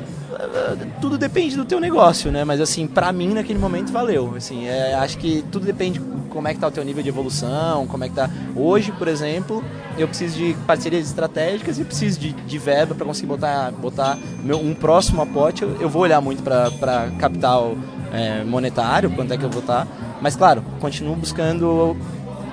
tudo 1.01 1.17
depende 1.17 1.55
do 1.55 1.65
teu 1.65 1.79
negócio, 1.79 2.31
né? 2.31 2.43
Mas 2.43 2.61
assim, 2.61 2.87
para 2.87 3.11
mim 3.11 3.33
naquele 3.33 3.59
momento 3.59 3.91
valeu. 3.91 4.33
Assim, 4.35 4.67
é, 4.67 4.93
acho 4.95 5.17
que 5.17 5.43
tudo 5.51 5.65
depende 5.65 5.99
como 6.29 6.47
é 6.47 6.53
que 6.53 6.59
tá 6.59 6.67
o 6.67 6.71
teu 6.71 6.83
nível 6.83 7.03
de 7.03 7.09
evolução, 7.09 7.85
como 7.87 8.03
é 8.03 8.09
que 8.09 8.15
tá. 8.15 8.29
Hoje, 8.55 8.91
por 8.91 9.07
exemplo, 9.07 9.63
eu 9.97 10.07
preciso 10.07 10.37
de 10.37 10.55
parcerias 10.65 11.05
estratégicas 11.07 11.79
e 11.79 11.83
preciso 11.83 12.19
de, 12.19 12.33
de 12.33 12.57
verba 12.57 12.95
para 12.95 13.05
conseguir 13.05 13.27
botar, 13.27 13.71
botar 13.71 14.17
meu, 14.43 14.59
um 14.59 14.73
próximo 14.73 15.21
aporte. 15.21 15.61
Eu, 15.61 15.81
eu 15.81 15.89
vou 15.89 16.01
olhar 16.01 16.19
muito 16.21 16.41
para 16.43 17.11
capital 17.19 17.75
é, 18.11 18.43
monetário, 18.43 19.09
quanto 19.11 19.33
é 19.33 19.37
que 19.37 19.43
eu 19.43 19.49
vou 19.49 19.61
estar. 19.61 19.87
Mas 20.21 20.35
claro, 20.35 20.63
continuo 20.79 21.15
buscando 21.15 21.95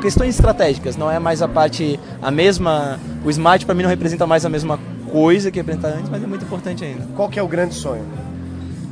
questões 0.01 0.35
estratégicas, 0.35 0.97
não 0.97 1.11
é 1.11 1.19
mais 1.19 1.43
a 1.43 1.49
parte 1.49 2.01
a 2.21 2.31
mesma. 2.31 2.99
O 3.25 3.31
smart 3.31 3.65
para 3.65 3.75
mim 3.75 3.83
não 3.83 3.91
representa 3.91 4.27
mais 4.27 4.45
a 4.45 4.49
mesma 4.49 4.79
coisa 5.11 5.51
que 5.51 5.61
apresentar 5.61 5.89
antes, 5.89 6.09
mas 6.09 6.23
é 6.23 6.27
muito 6.27 6.45
importante 6.45 6.85
ainda. 6.85 7.07
Qual 7.15 7.29
que 7.29 7.39
é 7.39 7.43
o 7.43 7.49
grande 7.49 7.75
sonho? 7.75 8.05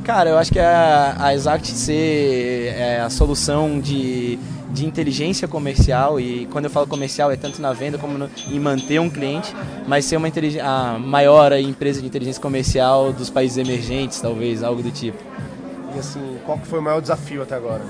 Cara, 0.03 0.29
eu 0.29 0.37
acho 0.37 0.51
que 0.51 0.59
a, 0.59 1.15
a 1.19 1.33
Exact 1.35 1.67
ser 1.71 2.73
é, 2.75 2.99
a 2.99 3.09
solução 3.09 3.79
de, 3.79 4.39
de 4.71 4.85
inteligência 4.85 5.47
comercial, 5.47 6.19
e 6.19 6.47
quando 6.51 6.65
eu 6.65 6.71
falo 6.71 6.87
comercial 6.87 7.31
é 7.31 7.35
tanto 7.35 7.61
na 7.61 7.73
venda 7.73 7.97
como 7.97 8.17
no, 8.17 8.29
em 8.47 8.59
manter 8.59 8.99
um 8.99 9.09
cliente, 9.09 9.53
mas 9.87 10.05
ser 10.05 10.17
uma 10.17 10.27
a 10.63 10.97
maior 10.97 11.53
empresa 11.53 12.01
de 12.01 12.07
inteligência 12.07 12.41
comercial 12.41 13.13
dos 13.13 13.29
países 13.29 13.57
emergentes, 13.57 14.19
talvez, 14.19 14.63
algo 14.63 14.81
do 14.81 14.91
tipo. 14.91 15.17
E 15.95 15.99
assim, 15.99 16.37
qual 16.45 16.57
que 16.57 16.67
foi 16.67 16.79
o 16.79 16.81
maior 16.81 17.01
desafio 17.01 17.43
até 17.43 17.55
agora? 17.55 17.81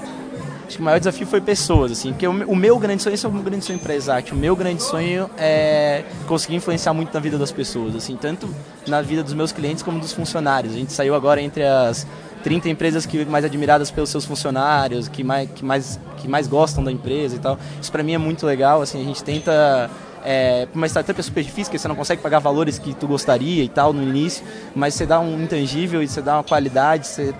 Acho 0.69 0.77
que 0.77 0.83
o 0.83 0.85
maior 0.85 0.99
desafio 0.99 1.25
foi 1.25 1.41
pessoas, 1.41 1.91
assim, 1.91 2.11
porque 2.11 2.27
o, 2.27 2.55
meu 2.55 2.77
grande 2.77 3.01
sonho, 3.01 3.15
esse 3.15 3.25
é 3.25 3.29
o 3.29 3.31
meu 3.31 3.41
grande 3.41 3.65
sonho 3.65 3.79
para 3.79 3.95
Exact, 3.95 4.31
o 4.31 4.35
meu 4.35 4.55
grande 4.55 4.83
sonho 4.83 5.27
é 5.35 6.03
conseguir 6.27 6.57
influenciar 6.57 6.93
muito 6.93 7.11
na 7.11 7.19
vida 7.19 7.39
das 7.39 7.51
pessoas, 7.51 7.95
assim, 7.95 8.15
tanto 8.15 8.47
na 8.85 9.01
vida 9.01 9.23
dos 9.23 9.33
meus 9.33 9.51
clientes 9.51 9.81
como 9.81 9.99
dos 9.99 10.13
funcionários. 10.13 10.75
A 10.75 10.77
gente 10.77 10.93
saiu 10.93 11.15
agora 11.15 11.41
entre 11.41 11.63
as 11.63 12.05
30 12.43 12.69
empresas 12.69 13.07
que 13.07 13.25
mais 13.25 13.43
admiradas 13.43 13.89
pelos 13.89 14.11
seus 14.11 14.25
funcionários, 14.25 15.07
que 15.07 15.23
mais, 15.23 15.49
que 15.49 15.65
mais, 15.65 15.99
que 16.17 16.27
mais 16.27 16.45
gostam 16.45 16.83
da 16.83 16.91
empresa 16.91 17.35
e 17.35 17.39
tal. 17.39 17.57
Isso 17.81 17.91
para 17.91 18.03
mim 18.03 18.13
é 18.13 18.19
muito 18.19 18.45
legal, 18.45 18.79
assim, 18.79 19.01
a 19.01 19.05
gente 19.05 19.23
tenta 19.23 19.89
é, 20.23 20.67
uma 20.71 20.85
startup 20.85 21.19
é 21.19 21.23
super 21.23 21.43
difícil, 21.43 21.65
porque 21.65 21.79
você 21.79 21.87
não 21.87 21.95
consegue 21.95 22.21
pagar 22.21 22.37
valores 22.37 22.77
que 22.77 22.93
tu 22.93 23.07
gostaria 23.07 23.63
e 23.63 23.69
tal 23.69 23.91
no 23.91 24.03
início, 24.03 24.45
mas 24.75 24.93
você 24.93 25.07
dá 25.07 25.19
um 25.19 25.41
intangível 25.41 26.03
e 26.03 26.07
você 26.07 26.21
dá 26.21 26.35
uma 26.35 26.43
qualidade, 26.43 27.07
você 27.07 27.33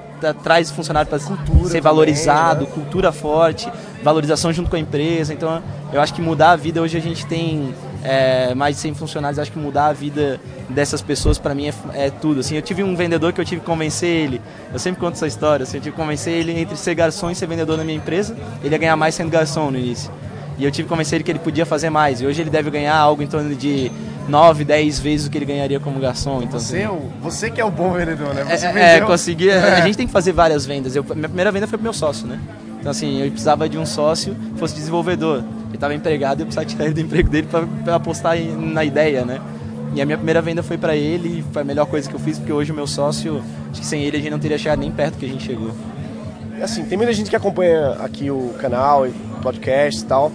traz 0.43 0.69
o 0.71 0.73
funcionário 0.73 1.09
para 1.09 1.19
ser 1.19 1.81
valorizado, 1.81 2.65
também, 2.65 2.69
né? 2.69 2.73
cultura 2.73 3.11
forte, 3.11 3.71
valorização 4.03 4.51
junto 4.53 4.69
com 4.69 4.75
a 4.75 4.79
empresa. 4.79 5.33
Então, 5.33 5.61
eu 5.91 6.01
acho 6.01 6.13
que 6.13 6.21
mudar 6.21 6.51
a 6.51 6.55
vida, 6.55 6.81
hoje 6.81 6.97
a 6.97 7.01
gente 7.01 7.25
tem 7.25 7.73
é, 8.03 8.53
mais 8.55 8.75
de 8.75 8.81
100 8.81 8.93
funcionários, 8.95 9.39
acho 9.39 9.51
que 9.51 9.59
mudar 9.59 9.87
a 9.87 9.93
vida 9.93 10.39
dessas 10.69 11.01
pessoas 11.01 11.37
para 11.37 11.53
mim 11.53 11.67
é, 11.67 11.73
é, 11.93 12.09
tudo. 12.09 12.39
Assim, 12.39 12.55
eu 12.55 12.61
tive 12.61 12.83
um 12.83 12.95
vendedor 12.95 13.33
que 13.33 13.41
eu 13.41 13.45
tive 13.45 13.61
que 13.61 13.67
convencer 13.67 14.09
ele, 14.09 14.41
eu 14.71 14.79
sempre 14.79 14.99
conto 14.99 15.15
essa 15.15 15.27
história, 15.27 15.63
assim, 15.63 15.77
eu 15.77 15.81
tive 15.81 15.95
que 15.95 16.01
convencer 16.01 16.33
ele 16.33 16.57
entre 16.57 16.75
ser 16.77 16.95
garçom 16.95 17.29
e 17.29 17.35
ser 17.35 17.47
vendedor 17.47 17.77
na 17.77 17.83
minha 17.83 17.97
empresa, 17.97 18.35
ele 18.63 18.73
ia 18.73 18.77
ganhar 18.77 18.95
mais 18.95 19.15
sendo 19.15 19.29
garçom 19.29 19.71
no 19.71 19.77
início. 19.77 20.11
E 20.57 20.65
eu 20.65 20.71
tive 20.71 20.83
que 20.83 20.89
convencer 20.89 21.15
ele 21.17 21.23
que 21.23 21.31
ele 21.31 21.39
podia 21.39 21.65
fazer 21.65 21.89
mais. 21.89 22.19
E 22.19 22.25
hoje 22.25 22.41
ele 22.41 22.49
deve 22.49 22.69
ganhar 22.69 22.93
algo 22.93 23.23
em 23.23 23.27
torno 23.27 23.55
de 23.55 23.89
9, 24.29 24.63
10 24.63 24.99
vezes 24.99 25.27
o 25.27 25.29
que 25.29 25.37
ele 25.37 25.45
ganharia 25.45 25.79
como 25.79 25.99
garçom. 25.99 26.41
Então, 26.41 26.59
você, 26.59 26.83
assim, 26.83 26.99
você 27.21 27.51
que 27.51 27.59
é 27.59 27.65
o 27.65 27.71
bom 27.71 27.91
vendedor, 27.93 28.33
né? 28.33 28.43
Você 28.45 28.65
é, 28.67 28.97
é 28.97 29.01
conseguir. 29.01 29.49
É. 29.49 29.57
A 29.57 29.85
gente 29.85 29.97
tem 29.97 30.07
que 30.07 30.13
fazer 30.13 30.31
várias 30.31 30.65
vendas. 30.65 30.95
Eu, 30.95 31.03
minha 31.03 31.27
primeira 31.27 31.51
venda 31.51 31.67
foi 31.67 31.77
pro 31.77 31.83
meu 31.83 31.93
sócio, 31.93 32.27
né? 32.27 32.39
Então, 32.79 32.91
assim, 32.91 33.21
eu 33.21 33.29
precisava 33.29 33.67
de 33.67 33.77
um 33.77 33.85
sócio 33.85 34.35
que 34.35 34.59
fosse 34.59 34.75
desenvolvedor. 34.75 35.43
Ele 35.67 35.75
estava 35.75 35.93
empregado 35.93 36.39
e 36.39 36.41
eu 36.43 36.45
precisava 36.45 36.65
tirar 36.65 36.85
ele 36.85 36.93
do 36.93 37.01
emprego 37.01 37.29
dele 37.29 37.47
para 37.83 37.95
apostar 37.95 38.37
na 38.39 38.85
ideia, 38.85 39.25
né? 39.25 39.41
E 39.93 40.01
a 40.01 40.05
minha 40.05 40.17
primeira 40.17 40.41
venda 40.41 40.61
foi 40.61 40.77
para 40.77 40.95
ele 40.95 41.39
e 41.39 41.45
foi 41.51 41.63
a 41.63 41.65
melhor 41.65 41.85
coisa 41.87 42.07
que 42.07 42.15
eu 42.15 42.19
fiz, 42.19 42.37
porque 42.37 42.53
hoje 42.53 42.71
o 42.71 42.75
meu 42.75 42.85
sócio, 42.85 43.43
acho 43.71 43.81
que 43.81 43.87
sem 43.87 44.03
ele 44.03 44.17
a 44.17 44.19
gente 44.19 44.29
não 44.29 44.39
teria 44.39 44.57
chegado 44.57 44.79
nem 44.79 44.91
perto 44.91 45.17
que 45.17 45.25
a 45.25 45.27
gente 45.27 45.43
chegou. 45.43 45.71
Assim, 46.61 46.83
tem 46.85 46.97
muita 46.97 47.11
gente 47.11 47.29
que 47.29 47.35
acompanha 47.35 47.93
aqui 47.99 48.29
o 48.29 48.53
canal 48.59 49.07
podcast 49.41 50.01
e 50.01 50.05
tal 50.05 50.31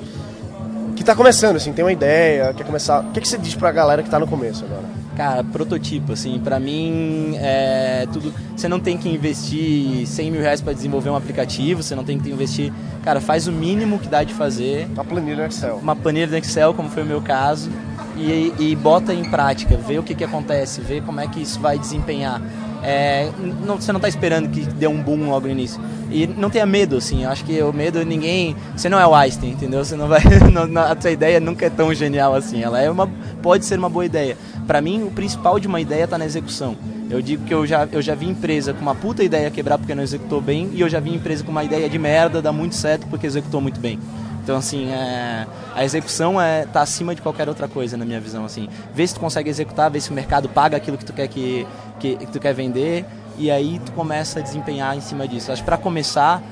que 0.94 1.02
está 1.02 1.14
começando, 1.14 1.56
assim, 1.56 1.72
tem 1.72 1.84
uma 1.84 1.92
ideia, 1.92 2.52
quer 2.54 2.64
começar. 2.64 3.00
O 3.00 3.12
que, 3.12 3.20
que 3.20 3.28
você 3.28 3.38
diz 3.38 3.54
para 3.54 3.68
a 3.68 3.72
galera 3.72 4.02
que 4.02 4.08
está 4.08 4.18
no 4.18 4.26
começo 4.26 4.64
agora? 4.64 4.84
Cara, 5.16 5.44
prototipo, 5.44 6.12
assim, 6.12 6.40
para 6.40 6.58
mim 6.58 7.34
é 7.36 8.06
tudo. 8.12 8.32
Você 8.56 8.68
não 8.68 8.80
tem 8.80 8.96
que 8.96 9.08
investir 9.08 10.06
100 10.06 10.30
mil 10.30 10.40
reais 10.40 10.60
para 10.60 10.72
desenvolver 10.72 11.10
um 11.10 11.16
aplicativo, 11.16 11.82
você 11.82 11.94
não 11.94 12.04
tem 12.04 12.18
que 12.18 12.28
investir. 12.30 12.72
Cara, 13.02 13.20
faz 13.20 13.46
o 13.46 13.52
mínimo 13.52 13.98
que 13.98 14.08
dá 14.08 14.24
de 14.24 14.34
fazer. 14.34 14.88
Uma 14.92 15.04
planilha 15.04 15.36
no 15.36 15.44
Excel. 15.44 15.76
Uma 15.76 15.96
planilha 15.96 16.26
no 16.26 16.36
Excel, 16.36 16.74
como 16.74 16.88
foi 16.88 17.04
o 17.04 17.06
meu 17.06 17.20
caso, 17.22 17.70
e, 18.16 18.52
e 18.58 18.76
bota 18.76 19.14
em 19.14 19.24
prática, 19.24 19.76
vê 19.76 19.98
o 19.98 20.02
que, 20.02 20.14
que 20.14 20.24
acontece, 20.24 20.80
vê 20.80 21.00
como 21.00 21.20
é 21.20 21.28
que 21.28 21.40
isso 21.40 21.60
vai 21.60 21.78
desempenhar. 21.78 22.40
É, 22.84 23.30
não, 23.64 23.76
você 23.76 23.92
não 23.92 23.98
está 23.98 24.08
esperando 24.08 24.50
que 24.50 24.60
dê 24.60 24.86
um 24.86 25.02
boom 25.02 25.30
logo 25.30 25.46
no 25.46 25.52
início. 25.52 25.80
E 26.10 26.26
não 26.26 26.50
tenha 26.50 26.66
medo, 26.66 26.96
assim. 26.96 27.24
Eu 27.24 27.30
acho 27.30 27.44
que 27.44 27.60
o 27.62 27.72
medo, 27.72 28.04
ninguém. 28.04 28.54
Você 28.76 28.88
não 28.88 29.00
é 29.00 29.06
o 29.06 29.14
Einstein, 29.14 29.52
entendeu? 29.52 29.84
Você 29.84 29.96
não 29.96 30.06
vai. 30.06 30.20
Não, 30.52 30.82
a 30.82 31.00
sua 31.00 31.10
ideia 31.10 31.40
nunca 31.40 31.66
é 31.66 31.70
tão 31.70 31.92
genial 31.92 32.34
assim. 32.34 32.62
Ela 32.62 32.80
é 32.80 32.90
uma, 32.90 33.10
pode 33.42 33.64
ser 33.64 33.78
uma 33.78 33.88
boa 33.88 34.04
ideia. 34.04 34.36
Para 34.66 34.80
mim, 34.80 35.02
o 35.02 35.10
principal 35.10 35.58
de 35.58 35.66
uma 35.66 35.80
ideia 35.80 36.04
está 36.04 36.18
na 36.18 36.24
execução. 36.24 36.76
Eu 37.10 37.20
digo 37.20 37.44
que 37.44 37.52
eu 37.52 37.66
já, 37.66 37.88
eu 37.92 38.00
já 38.00 38.14
vi 38.14 38.26
empresa 38.26 38.72
com 38.72 38.80
uma 38.80 38.94
puta 38.94 39.22
ideia 39.22 39.50
quebrar 39.50 39.78
porque 39.78 39.94
não 39.94 40.02
executou 40.02 40.40
bem, 40.40 40.70
e 40.72 40.80
eu 40.80 40.88
já 40.88 41.00
vi 41.00 41.14
empresa 41.14 41.44
com 41.44 41.50
uma 41.50 41.62
ideia 41.62 41.88
de 41.88 41.98
merda 41.98 42.40
dar 42.40 42.52
muito 42.52 42.74
certo 42.74 43.06
porque 43.08 43.26
executou 43.26 43.60
muito 43.60 43.78
bem. 43.80 43.98
Então, 44.44 44.58
assim, 44.58 44.90
é, 44.90 45.46
a 45.74 45.82
execução 45.82 46.38
é, 46.38 46.66
tá 46.66 46.82
acima 46.82 47.14
de 47.14 47.22
qualquer 47.22 47.48
outra 47.48 47.66
coisa, 47.66 47.96
na 47.96 48.04
minha 48.04 48.20
visão, 48.20 48.44
assim. 48.44 48.68
Vê 48.94 49.06
se 49.06 49.14
tu 49.14 49.20
consegue 49.20 49.48
executar, 49.48 49.90
vê 49.90 49.98
se 49.98 50.10
o 50.10 50.12
mercado 50.12 50.50
paga 50.50 50.76
aquilo 50.76 50.98
que 50.98 51.04
tu 51.04 51.14
quer, 51.14 51.26
que, 51.28 51.66
que, 51.98 52.16
que 52.16 52.26
tu 52.26 52.38
quer 52.38 52.52
vender, 52.52 53.06
e 53.38 53.50
aí 53.50 53.80
tu 53.84 53.90
começa 53.92 54.40
a 54.40 54.42
desempenhar 54.42 54.94
em 54.94 55.00
cima 55.00 55.26
disso. 55.26 55.50
Acho 55.50 55.62
que 55.62 55.66
para 55.66 55.78
começar 55.78 56.42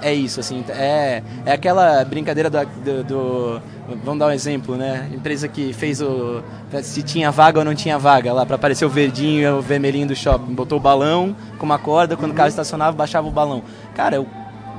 é 0.00 0.12
isso, 0.12 0.40
assim, 0.40 0.64
é, 0.70 1.22
é 1.44 1.52
aquela 1.52 2.02
brincadeira 2.04 2.48
do, 2.48 2.58
do, 2.82 3.04
do, 3.04 3.62
Vamos 4.02 4.18
dar 4.18 4.28
um 4.28 4.30
exemplo, 4.30 4.76
né? 4.76 5.10
Empresa 5.12 5.46
que 5.46 5.74
fez 5.74 6.00
o. 6.00 6.42
Se 6.82 7.02
tinha 7.02 7.30
vaga 7.30 7.58
ou 7.58 7.64
não 7.64 7.74
tinha 7.74 7.98
vaga 7.98 8.32
lá, 8.32 8.46
para 8.46 8.56
aparecer 8.56 8.86
o 8.86 8.88
verdinho 8.88 9.58
o 9.58 9.60
vermelhinho 9.60 10.06
do 10.06 10.16
shopping. 10.16 10.54
Botou 10.54 10.78
o 10.78 10.80
balão 10.80 11.36
com 11.58 11.66
uma 11.66 11.78
corda, 11.78 12.16
quando 12.16 12.32
o 12.32 12.34
carro 12.34 12.48
estacionava, 12.48 12.96
baixava 12.96 13.28
o 13.28 13.30
balão. 13.30 13.62
Cara, 13.94 14.16
eu 14.16 14.26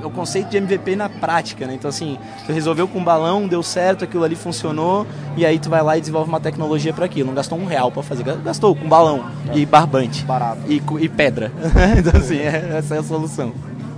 o 0.02 0.10
conceito 0.10 0.50
de 0.50 0.56
MVP 0.56 0.96
na 0.96 1.08
prática, 1.08 1.66
né? 1.66 1.74
Então, 1.74 1.88
assim, 1.88 2.18
tu 2.44 2.52
resolveu 2.52 2.86
com 2.86 2.98
um 2.98 3.04
balão, 3.04 3.46
deu 3.46 3.62
certo, 3.62 4.04
aquilo 4.04 4.24
ali 4.24 4.34
funcionou, 4.34 5.06
e 5.36 5.44
aí 5.44 5.58
tu 5.58 5.70
vai 5.70 5.82
lá 5.82 5.96
e 5.96 6.00
desenvolve 6.00 6.28
uma 6.28 6.40
tecnologia 6.40 6.92
para 6.92 7.04
aquilo. 7.04 7.28
Não 7.28 7.34
gastou 7.34 7.58
um 7.58 7.66
real 7.66 7.90
para 7.90 8.02
fazer, 8.02 8.24
gastou 8.38 8.74
com 8.74 8.88
balão 8.88 9.24
é. 9.52 9.58
e 9.58 9.66
barbante. 9.66 10.24
Barato. 10.24 10.60
E, 10.68 10.82
e 11.00 11.08
pedra. 11.08 11.52
então, 11.98 12.20
assim, 12.20 12.38
é, 12.38 12.76
essa 12.78 12.96
é 12.96 12.98
a 12.98 13.02
solução. 13.02 13.52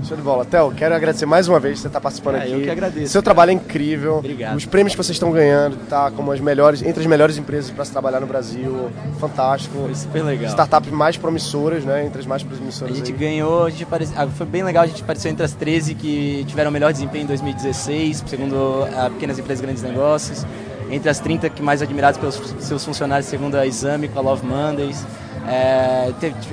Show 0.05 0.17
de 0.17 0.23
bola. 0.23 0.45
Theo, 0.45 0.73
quero 0.73 0.95
agradecer 0.95 1.27
mais 1.27 1.49
uma 1.49 1.59
vez 1.59 1.81
você 1.81 1.89
estar 1.89 2.01
participando 2.01 2.37
é, 2.37 2.43
aqui. 2.43 2.53
Eu 2.53 2.61
que 2.63 2.71
agradeço. 2.71 3.13
Seu 3.13 3.21
cara. 3.21 3.25
trabalho 3.25 3.51
é 3.51 3.55
incrível. 3.55 4.19
Obrigado. 4.19 4.57
Os 4.57 4.65
prêmios 4.65 4.95
que 4.95 5.03
vocês 5.03 5.17
estão 5.17 5.31
ganhando, 5.33 5.77
tá 5.89 6.11
como 6.11 6.31
as 6.33 6.41
melhores, 6.41 6.83
entre 6.83 7.01
as 7.01 7.07
melhores 7.07 7.37
empresas 7.37 7.71
para 7.71 7.85
se 7.85 7.93
trabalhar 7.93 8.21
no 8.21 8.27
Brasil. 8.27 8.91
Fantástico. 9.19 9.77
Foi 9.77 9.95
super 9.95 10.23
legal. 10.23 10.49
Startups 10.51 10.91
mais 10.91 11.17
promissoras, 11.17 11.85
né? 11.85 12.07
Entre 12.07 12.21
as 12.21 12.27
mais 12.27 12.43
promissoras. 12.43 12.95
A 12.95 12.97
gente 12.97 13.13
aí. 13.13 13.19
ganhou, 13.19 13.65
a 13.65 13.71
gente 13.71 13.83
apareceu, 13.83 14.15
ah, 14.17 14.27
foi 14.29 14.47
bem 14.47 14.63
legal, 14.63 14.85
a 14.85 14.87
gente 14.87 15.03
apareceu 15.03 15.31
entre 15.31 15.45
as 15.45 15.53
13 15.53 15.95
que 15.95 16.45
tiveram 16.47 16.71
o 16.71 16.73
melhor 16.73 16.93
desempenho 16.93 17.25
em 17.25 17.29
2016, 17.29 18.25
segundo 18.27 18.87
a 18.97 19.11
Pequenas 19.11 19.39
Empresas 19.39 19.61
Grandes 19.61 19.83
Negócios. 19.83 20.47
Entre 20.91 21.11
as 21.11 21.21
30 21.21 21.51
que 21.51 21.63
mais 21.63 21.83
admirados 21.83 22.19
pelos 22.19 22.37
seus 22.61 22.85
funcionários, 22.85 23.29
segundo 23.29 23.57
a 23.57 23.67
Exame, 23.67 24.09
com 24.09 24.19
a 24.19 24.23
Love 24.23 24.47
Mondays. 24.47 25.05
É, 25.51 26.13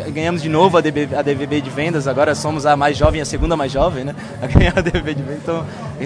ganhamos 0.10 0.42
de 0.42 0.48
novo 0.48 0.78
a, 0.78 0.82
DB, 0.82 1.10
a 1.16 1.22
DVB 1.22 1.60
de 1.60 1.70
vendas, 1.70 2.08
agora 2.08 2.34
somos 2.34 2.66
a 2.66 2.78
mais 2.78 2.96
jovem, 2.98 3.20
a 3.20 3.26
segunda 3.26 3.56
mais 3.58 3.72
jovem, 3.72 4.06
né? 4.06 4.16
A 4.42 4.48
ganhar 4.48 4.78
a 4.78 4.82
DVB 4.82 5.16
de 5.16 5.22
vendas. 5.22 5.40
Então, 5.44 5.66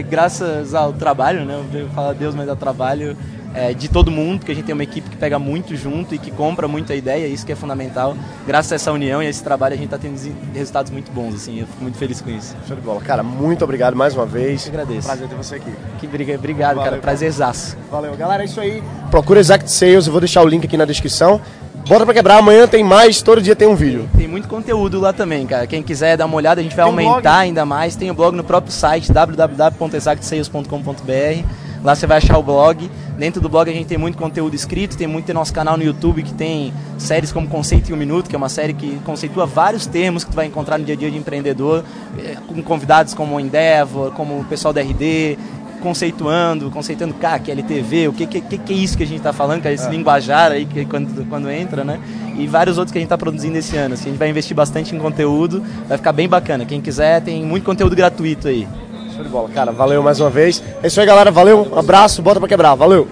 graças 0.10 0.74
ao 0.74 0.92
trabalho, 0.94 1.46
né? 1.46 1.64
Eu 1.74 1.90
falar 1.90 2.14
Deus, 2.14 2.34
mas 2.34 2.50
ao 2.50 2.56
trabalho 2.56 3.16
é, 3.54 3.74
de 3.74 3.88
todo 3.88 4.12
mundo, 4.12 4.46
que 4.46 4.52
a 4.52 4.56
gente 4.56 4.66
tem 4.66 4.74
uma 4.74 4.84
equipe 4.84 5.10
que 5.10 5.18
pega 5.18 5.40
muito 5.40 5.76
junto 5.76 6.14
e 6.14 6.18
que 6.18 6.32
compra 6.32 6.68
muita 6.68 6.96
ideia, 6.96 7.28
isso 7.28 7.46
que 7.46 7.52
é 7.52 7.56
fundamental. 7.56 8.16
Graças 8.46 8.72
a 8.72 8.76
essa 8.76 8.92
união 8.92 9.22
e 9.22 9.28
a 9.28 9.30
esse 9.30 9.44
trabalho, 9.44 9.74
a 9.74 9.78
gente 9.78 9.86
está 9.86 9.98
tendo 9.98 10.20
resultados 10.54 10.92
muito 10.92 11.12
bons, 11.12 11.36
assim, 11.36 11.60
eu 11.60 11.68
fico 11.68 11.82
muito 11.82 11.98
feliz 11.98 12.22
com 12.22 12.30
isso. 12.30 12.56
Show 12.68 12.76
de 12.76 12.82
bola. 12.82 13.02
Cara, 13.02 13.24
muito 13.24 13.64
obrigado 13.64 13.96
mais 13.96 14.16
uma 14.16 14.26
vez. 14.26 14.66
Eu 14.66 14.74
agradeço. 14.74 15.08
Prazer 15.08 15.28
ter 15.28 15.36
você 15.36 15.56
aqui. 15.56 15.72
Que 16.00 16.08
briga, 16.08 16.36
obrigado, 16.36 16.78
Valeu, 16.78 16.92
cara. 16.92 17.02
Prazerzaço. 17.02 17.78
Valeu. 17.92 18.16
Galera, 18.16 18.44
é 18.44 18.46
isso 18.46 18.60
aí. 18.60 18.84
Procura 19.10 19.40
Exact 19.40 19.70
Sales, 19.70 20.08
eu 20.08 20.12
vou 20.12 20.22
deixar 20.22 20.42
o 20.44 20.48
link 20.48 20.66
aqui 20.66 20.78
na 20.78 20.86
descrição. 20.86 21.42
Bota 21.88 22.06
pra 22.06 22.14
quebrar, 22.14 22.38
amanhã 22.38 22.68
tem 22.68 22.84
mais, 22.84 23.22
todo 23.22 23.42
dia 23.42 23.56
tem 23.56 23.68
um 23.68 23.76
vídeo. 23.76 24.08
Tem 24.16 24.28
muito 24.28 24.48
conteúdo 24.48 25.00
lá 25.00 25.12
também, 25.12 25.48
cara. 25.48 25.66
Quem 25.66 25.82
quiser 25.82 26.18
dar 26.18 26.26
uma 26.26 26.36
olhada, 26.36 26.62
a 26.62 26.64
gente 26.64 26.76
vai 26.76 26.86
tem 26.86 26.92
aumentar 26.92 27.38
um 27.38 27.40
ainda 27.40 27.66
mais. 27.66 27.96
Tem 27.96 28.12
o 28.12 28.14
blog 28.14 28.36
no 28.36 28.44
próprio 28.44 28.72
site, 28.72 29.12
www.exactsales.com.br. 29.12 31.70
Lá 31.84 31.96
você 31.96 32.06
vai 32.06 32.18
achar 32.18 32.38
o 32.38 32.44
blog. 32.44 32.90
Dentro 33.18 33.42
do 33.42 33.50
blog 33.50 33.70
a 33.70 33.74
gente 33.74 33.88
tem 33.88 33.98
muito 33.98 34.18
conteúdo 34.18 34.56
escrito, 34.56 34.98
tem 34.98 35.08
muito 35.08 35.26
tem 35.26 35.36
nosso 35.36 35.54
canal 35.54 35.78
no 35.78 35.84
YouTube 35.84 36.24
que 36.24 36.34
tem 36.34 36.74
séries 36.98 37.32
como 37.32 37.48
Conceito 37.48 37.90
em 37.90 37.94
um 37.94 37.98
Minuto, 37.98 38.30
que 38.30 38.36
é 38.36 38.38
uma 38.38 38.50
série 38.50 38.74
que 38.74 39.00
conceitua 39.06 39.46
vários 39.46 39.86
termos 39.86 40.24
que 40.24 40.32
tu 40.32 40.36
vai 40.36 40.46
encontrar 40.46 40.78
no 40.78 40.86
dia 40.86 40.96
a 40.96 40.98
dia 40.98 41.12
de 41.12 41.18
empreendedor, 41.18 41.84
eh, 42.18 42.38
com 42.48 42.62
convidados 42.62 43.14
como 43.14 43.36
o 43.36 43.40
Endeavor, 43.40 44.12
como 44.12 44.40
o 44.40 44.46
pessoal 44.46 44.74
da 44.74 44.82
RD, 44.82 45.38
conceituando, 45.80 46.70
conceitando 46.70 47.14
CAC, 47.14 47.52
LTV, 47.52 48.08
o 48.10 48.14
que, 48.14 48.26
que, 48.26 48.42
que 48.42 48.74
é 48.74 48.76
isso 48.76 48.98
que 48.98 49.04
a 49.04 49.08
gente 49.08 49.18
está 49.18 49.34
falando, 49.34 49.62
que 49.62 49.68
é 49.68 49.74
esse 49.74 49.88
é. 49.88 49.92
linguajar 49.92 50.52
aí 50.52 50.66
que 50.66 50.86
quando, 50.86 51.28
quando 51.28 51.50
entra, 51.50 51.84
né? 51.84 52.00
E 52.38 52.48
vários 52.48 52.78
outros 52.78 52.92
que 52.92 52.98
a 52.98 53.02
gente 53.02 53.08
está 53.08 53.18
produzindo 53.18 53.58
esse 53.58 53.76
ano. 53.76 53.94
Assim, 53.96 54.06
a 54.06 54.10
gente 54.12 54.20
vai 54.20 54.30
investir 54.30 54.56
bastante 54.56 54.96
em 54.96 55.00
conteúdo, 55.00 55.64
vai 55.88 55.98
ficar 55.98 56.14
bem 56.14 56.28
bacana. 56.28 56.66
Quem 56.66 56.80
quiser, 56.80 57.22
tem 57.22 57.44
muito 57.44 57.64
conteúdo 57.64 57.96
gratuito 57.96 58.48
aí. 58.48 58.68
Show 59.16 59.24
de 59.24 59.30
bola, 59.30 59.50
cara. 59.50 59.72
Valeu 59.72 60.02
mais 60.02 60.20
uma 60.20 60.30
vez. 60.30 60.64
É 60.82 60.88
isso 60.88 61.00
aí, 61.02 61.06
galera. 61.06 61.32
Valeu. 61.32 61.68
Um 61.74 61.78
abraço. 61.78 62.22
Bota 62.22 62.40
para 62.40 62.48
quebrar. 62.48 62.76
Valeu. 62.76 63.08